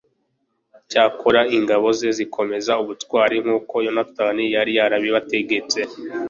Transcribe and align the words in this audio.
cyakora 0.89 1.41
ingabo 1.57 1.87
ze 1.99 2.09
zikomeza 2.17 2.71
ubutwari 2.83 3.35
nk'uko 3.43 3.73
yonatani 3.85 4.43
yari 4.55 4.71
yabibategetse 4.77 5.79